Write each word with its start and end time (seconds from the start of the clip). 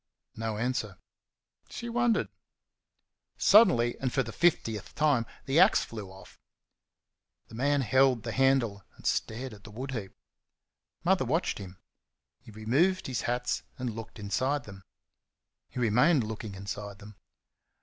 No 0.35 0.57
answer. 0.57 0.97
She 1.69 1.87
wondered. 1.87 2.29
Suddenly, 3.37 3.99
and 3.99 4.11
for 4.11 4.23
the 4.23 4.31
fiftieth 4.31 4.95
time, 4.95 5.27
the 5.45 5.59
axe 5.59 5.83
flew 5.83 6.09
off. 6.09 6.39
The 7.49 7.53
man 7.53 7.81
held 7.81 8.23
the 8.23 8.31
handle 8.31 8.83
and 8.95 9.05
stared 9.05 9.53
at 9.53 9.63
the 9.63 9.69
woodheap. 9.71 10.11
Mother 11.03 11.23
watched 11.25 11.59
him. 11.59 11.77
He 12.39 12.49
removed 12.49 13.05
his 13.05 13.21
hats, 13.29 13.61
and 13.77 13.93
looked 13.93 14.17
inside 14.17 14.63
them. 14.63 14.81
He 15.69 15.77
remained 15.79 16.23
looking 16.23 16.55
inside 16.55 16.97
them. 16.97 17.15